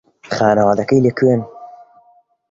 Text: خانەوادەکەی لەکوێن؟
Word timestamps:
خانەوادەکەی 0.35 1.03
لەکوێن؟ 1.05 1.41